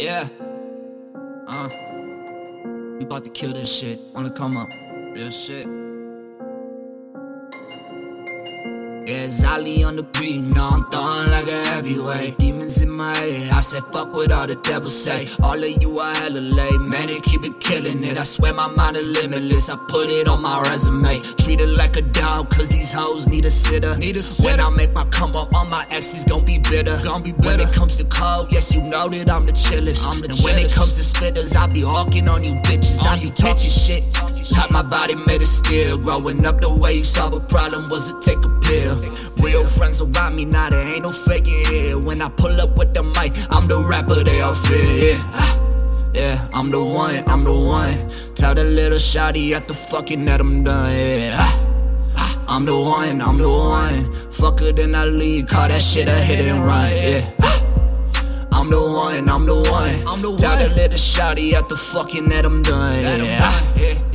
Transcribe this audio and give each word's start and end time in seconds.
Yeah. 0.00 0.28
Uh. 1.46 1.68
We 2.98 3.04
about 3.04 3.24
to 3.24 3.30
kill 3.30 3.52
this 3.52 3.70
shit. 3.70 4.00
Wanna 4.14 4.30
come 4.30 4.56
up. 4.56 4.70
Real 5.14 5.30
shit. 5.30 5.66
Yeah, 9.06 9.26
Zali 9.26 9.84
on 9.86 9.96
the 9.96 10.02
beat, 10.02 10.42
no, 10.42 10.68
I'm 10.68 10.90
throwing 10.90 11.30
like 11.30 11.46
a 11.48 11.64
heavyweight. 11.70 12.38
Demons 12.38 12.80
in 12.82 12.90
my 12.90 13.16
head, 13.16 13.50
I 13.50 13.60
said 13.60 13.82
fuck 13.92 14.12
what 14.12 14.30
all 14.30 14.46
the 14.46 14.56
devils 14.56 15.02
say. 15.02 15.26
All 15.42 15.54
of 15.54 15.82
you 15.82 15.98
are 15.98 16.14
hella 16.14 16.38
late, 16.38 16.80
man, 16.80 17.06
they 17.06 17.18
keep 17.20 17.42
it 17.44 17.58
killing 17.60 18.04
it. 18.04 18.18
I 18.18 18.24
swear 18.24 18.52
my 18.52 18.68
mind 18.68 18.96
is 18.96 19.08
limitless, 19.08 19.70
I 19.70 19.76
put 19.88 20.10
it 20.10 20.28
on 20.28 20.42
my 20.42 20.62
resume. 20.62 21.20
Treat 21.38 21.60
it 21.60 21.68
like 21.68 21.96
a 21.96 22.02
dog, 22.02 22.50
cause 22.50 22.68
these 22.68 22.92
hoes 22.92 23.26
need 23.26 23.46
a 23.46 23.50
sitter. 23.50 23.96
Need 23.96 24.16
a 24.16 24.22
sitter. 24.22 24.48
When 24.48 24.60
I 24.60 24.68
make 24.68 24.92
my 24.92 25.06
come 25.06 25.34
up, 25.34 25.54
all 25.54 25.64
my 25.64 25.86
exes 25.90 26.24
gon' 26.24 26.44
be 26.44 26.58
bitter. 26.58 27.00
Gon' 27.02 27.22
be 27.22 27.32
bitter. 27.32 27.46
When 27.46 27.60
it 27.60 27.72
comes 27.72 27.96
to 27.96 28.04
cold, 28.04 28.52
yes, 28.52 28.74
you 28.74 28.82
know 28.82 29.08
that 29.08 29.30
I'm 29.30 29.46
the 29.46 29.52
chillest. 29.52 30.06
I'm 30.06 30.20
the 30.20 30.26
and 30.26 30.36
chillest. 30.36 30.44
when 30.44 30.58
it 30.58 30.72
comes 30.72 30.92
to 30.96 31.02
spitters, 31.02 31.56
I 31.56 31.66
be 31.66 31.80
hawking 31.80 32.28
on 32.28 32.44
you 32.44 32.54
bitches. 32.54 33.04
I 33.06 33.18
be 33.18 33.30
talking 33.30 33.70
shit. 33.70 34.04
Not 34.52 34.70
my 34.70 34.82
body 34.82 35.14
made 35.14 35.42
of 35.42 35.48
steel. 35.48 35.98
Growing 35.98 36.44
up, 36.44 36.60
the 36.60 36.68
way 36.68 36.94
you 36.94 37.04
solve 37.04 37.32
a 37.32 37.40
problem 37.40 37.88
was 37.88 38.12
to 38.12 38.20
take 38.20 38.38
a. 38.44 38.49
Real 39.38 39.66
friends 39.66 40.00
around 40.02 40.36
me, 40.36 40.44
now 40.44 40.70
there 40.70 40.86
ain't 40.86 41.02
no 41.02 41.12
faking 41.12 41.64
here. 41.66 41.98
When 41.98 42.20
I 42.20 42.28
pull 42.28 42.60
up 42.60 42.76
with 42.76 42.94
the 42.94 43.02
mic, 43.02 43.32
I'm 43.50 43.66
the 43.68 43.78
rapper 43.78 44.22
they 44.24 44.40
all 44.40 44.54
fear. 44.54 45.14
Yeah. 45.14 45.56
Yeah, 46.12 46.48
I'm 46.52 46.70
the 46.70 46.84
one, 46.84 47.22
I'm 47.28 47.44
the 47.44 47.52
one. 47.52 48.10
Tell 48.34 48.54
the 48.54 48.64
little 48.64 48.98
shawty 48.98 49.52
at 49.52 49.68
the 49.68 49.74
fucking 49.74 50.24
that 50.24 50.40
I'm 50.40 50.64
done. 50.64 50.92
Yeah. 50.92 51.36
Ah, 51.38 51.66
ah, 52.16 52.44
I'm 52.48 52.64
the 52.64 52.76
one, 52.76 53.20
I'm 53.20 53.38
the 53.38 53.48
one. 53.48 54.12
Fuck 54.32 54.60
it 54.62 54.76
then 54.76 54.94
I 54.96 55.04
leave, 55.04 55.46
call 55.46 55.68
that 55.68 55.80
shit 55.80 56.08
a 56.08 56.12
hit 56.12 56.46
and 56.46 56.66
run. 56.66 56.90
Yeah. 56.90 57.32
Ah, 57.42 58.48
I'm 58.52 58.70
the 58.70 58.80
one, 58.80 59.28
I'm 59.28 59.46
the 59.46 59.54
one. 59.54 59.94
I'm 60.06 60.20
the 60.20 60.34
Tell 60.36 60.58
the 60.58 60.74
little 60.74 60.98
shawty 60.98 61.52
at 61.52 61.68
the 61.68 61.76
fucking 61.76 62.28
that 62.30 62.44
I'm 62.44 62.62
done. 62.62 63.24
Yeah. 63.24 64.09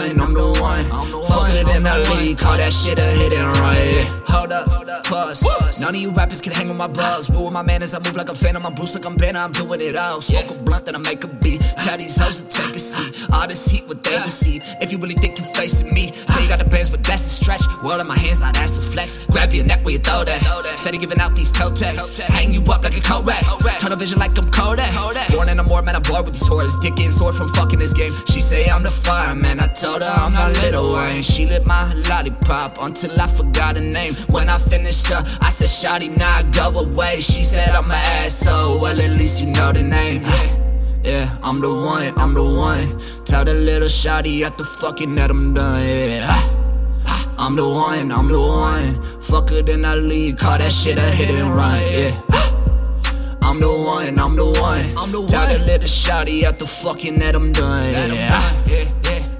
I'm 0.00 0.32
the 0.34 0.58
one, 0.60 0.86
I'm 0.90 1.10
the 1.10 1.18
one. 1.18 1.26
Fuck 1.28 1.50
it 1.50 1.76
in 1.76 1.82
the 1.82 1.98
league, 2.10 2.38
call 2.38 2.56
that 2.56 2.72
shit 2.72 2.98
a 2.98 3.02
hit 3.02 3.32
and 3.32 3.46
run. 3.58 4.22
Hold 4.26 4.52
up, 4.52 5.04
pause. 5.04 5.80
None 5.80 5.94
of 5.94 6.00
you 6.00 6.10
rappers 6.10 6.40
can 6.40 6.52
hang 6.52 6.68
with 6.68 6.76
my 6.76 6.86
buzz. 6.86 7.28
Rule 7.30 7.44
with 7.44 7.52
my 7.52 7.62
manners, 7.62 7.94
I 7.94 7.98
move 7.98 8.16
like 8.16 8.28
a 8.28 8.34
phantom. 8.34 8.64
I'm 8.64 8.74
Bruce 8.74 8.94
like 8.94 9.04
I'm 9.04 9.16
Banner, 9.16 9.40
I'm 9.40 9.52
doing 9.52 9.80
it 9.80 9.96
all. 9.96 10.22
Smoke 10.22 10.50
a 10.50 10.54
blunt, 10.54 10.86
then 10.86 10.94
I 10.94 10.98
make 10.98 11.24
a 11.24 11.28
beat. 11.28 11.60
Tell 11.82 11.98
these 11.98 12.16
hoes 12.16 12.42
to 12.42 12.48
take 12.48 12.74
a 12.74 12.78
seat. 12.78 13.28
All 13.32 13.46
this 13.46 13.66
heat, 13.66 13.86
what 13.86 14.02
they 14.02 14.16
receive. 14.18 14.62
If 14.80 14.92
you 14.92 14.98
really 14.98 15.14
think 15.14 15.38
you 15.38 15.44
facing 15.54 15.92
me, 15.92 16.12
say 16.12 16.42
you 16.42 16.48
got 16.48 16.58
the 16.58 16.64
bands, 16.64 16.90
but 16.90 17.02
that's 17.04 17.26
a 17.26 17.30
stretch. 17.30 17.62
World 17.82 18.00
in 18.00 18.06
my 18.06 18.16
hands, 18.16 18.40
now 18.40 18.52
that's 18.52 18.78
a 18.78 18.82
flex. 18.82 19.18
Grab 19.26 19.52
your 19.52 19.64
neck 19.64 19.84
where 19.84 19.92
you 19.92 19.98
throw 19.98 20.24
that. 20.24 20.40
Steady 20.80 20.96
giving 20.96 21.20
out 21.20 21.36
these 21.36 21.52
toe 21.52 21.70
tags. 21.74 22.16
Hang 22.16 22.54
you 22.54 22.62
up 22.72 22.82
like 22.82 22.96
a 22.96 23.02
coat 23.02 23.26
rack. 23.26 23.44
Tunnel 23.80 23.98
vision 23.98 24.18
like 24.18 24.36
I'm 24.38 24.50
Kodak. 24.50 24.90
Born 25.30 25.50
in 25.50 25.58
a 25.58 25.62
more 25.62 25.82
man, 25.82 25.94
I'm 25.94 26.00
bored 26.00 26.24
with 26.24 26.38
this 26.38 26.48
horse. 26.48 26.74
Dick 26.76 26.96
getting 26.96 27.12
sore 27.12 27.34
from 27.34 27.48
fucking 27.48 27.78
this 27.78 27.92
game. 27.92 28.14
She 28.26 28.40
say 28.40 28.66
I'm 28.70 28.82
the 28.82 28.88
fireman. 28.90 29.60
I 29.60 29.66
told 29.66 30.00
her 30.00 30.08
I'm 30.08 30.32
not 30.32 30.54
Lil 30.54 30.94
Wayne. 30.96 31.22
She 31.22 31.44
lit 31.44 31.66
my 31.66 31.92
lollipop 32.08 32.80
until 32.80 33.20
I 33.20 33.26
forgot 33.26 33.76
her 33.76 33.82
name. 33.82 34.14
When 34.30 34.48
I 34.48 34.56
finished 34.56 35.08
her, 35.08 35.22
I 35.42 35.50
said, 35.50 35.68
Shawty, 35.68 36.16
now 36.16 36.40
go 36.44 36.80
away. 36.80 37.20
She 37.20 37.42
said, 37.42 37.68
I'm 37.74 37.90
an 37.90 37.98
asshole. 38.24 38.80
Well, 38.80 38.98
at 38.98 39.10
least 39.10 39.38
you 39.42 39.48
know 39.48 39.72
the 39.72 39.82
name. 39.82 40.22
Yeah, 41.04 41.36
I'm 41.42 41.60
the 41.60 41.74
one, 41.74 42.18
I'm 42.18 42.32
the 42.32 42.42
one. 42.42 42.98
Tell 43.26 43.44
the 43.44 43.52
little 43.52 43.88
shawty 43.88 44.46
at 44.46 44.56
the 44.56 44.64
fucking 44.64 45.14
that 45.16 45.30
I'm 45.30 45.52
done. 45.52 45.86
Yeah. 45.86 46.49
I'm 47.50 47.56
the 47.56 47.68
one, 47.68 48.12
I'm 48.12 48.28
the 48.28 48.40
one. 48.40 49.02
Fuck 49.20 49.50
it 49.50 49.66
then 49.66 49.84
I 49.84 49.96
leave, 49.96 50.36
call 50.36 50.58
that 50.58 50.70
shit 50.70 50.98
a 50.98 51.00
hit 51.00 51.30
and 51.30 51.52
run. 51.52 51.80
Yeah. 51.90 52.22
I'm 53.42 53.58
the 53.58 53.68
one, 53.68 54.16
I'm 54.20 54.36
the 54.36 54.46
one. 54.46 54.96
I'm 54.96 55.10
the 55.10 55.26
Tell 55.26 55.48
the 55.48 55.58
little 55.58 55.88
shawty 55.88 56.44
at 56.44 56.60
the 56.60 56.66
fucking 56.66 57.18
that 57.18 57.34
I'm 57.34 57.50
done. 57.50 58.14
Yeah. 58.14 58.40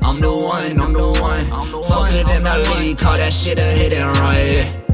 I'm 0.02 0.18
the 0.18 0.34
one, 0.34 0.80
I'm 0.80 0.92
the 0.92 1.06
one. 1.20 1.46
Fuck 1.84 2.12
it 2.12 2.26
then 2.26 2.48
I 2.48 2.56
leave, 2.56 2.96
call 2.96 3.16
that 3.16 3.32
shit 3.32 3.58
a 3.58 3.62
hit 3.62 3.92
and 3.92 4.18
run. 4.18 4.89